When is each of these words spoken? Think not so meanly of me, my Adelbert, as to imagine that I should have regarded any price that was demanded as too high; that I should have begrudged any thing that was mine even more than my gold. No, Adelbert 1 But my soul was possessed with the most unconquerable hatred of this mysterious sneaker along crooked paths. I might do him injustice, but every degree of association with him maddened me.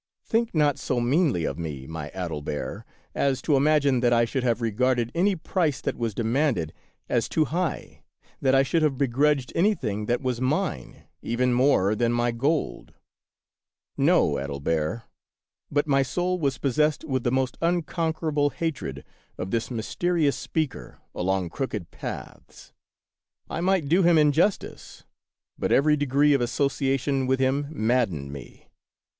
Think 0.23 0.55
not 0.55 0.79
so 0.79 0.99
meanly 0.99 1.43
of 1.45 1.59
me, 1.59 1.85
my 1.85 2.09
Adelbert, 2.15 2.85
as 3.13 3.39
to 3.43 3.55
imagine 3.55 3.99
that 3.99 4.11
I 4.11 4.25
should 4.25 4.41
have 4.41 4.59
regarded 4.59 5.11
any 5.13 5.35
price 5.35 5.79
that 5.79 5.95
was 5.95 6.15
demanded 6.15 6.73
as 7.07 7.29
too 7.29 7.45
high; 7.45 8.01
that 8.41 8.55
I 8.55 8.63
should 8.63 8.81
have 8.81 8.97
begrudged 8.97 9.51
any 9.53 9.75
thing 9.75 10.07
that 10.07 10.19
was 10.23 10.41
mine 10.41 11.03
even 11.21 11.53
more 11.53 11.93
than 11.93 12.11
my 12.11 12.31
gold. 12.31 12.95
No, 13.95 14.39
Adelbert 14.39 15.01
1 15.01 15.01
But 15.69 15.85
my 15.85 16.01
soul 16.01 16.39
was 16.39 16.57
possessed 16.57 17.03
with 17.03 17.23
the 17.23 17.29
most 17.31 17.55
unconquerable 17.61 18.49
hatred 18.49 19.03
of 19.37 19.51
this 19.51 19.69
mysterious 19.69 20.35
sneaker 20.35 20.97
along 21.13 21.51
crooked 21.51 21.91
paths. 21.91 22.73
I 23.51 23.61
might 23.61 23.87
do 23.87 24.01
him 24.01 24.17
injustice, 24.17 25.03
but 25.59 25.71
every 25.71 25.95
degree 25.95 26.33
of 26.33 26.41
association 26.41 27.27
with 27.27 27.39
him 27.39 27.67
maddened 27.69 28.33
me. 28.33 28.71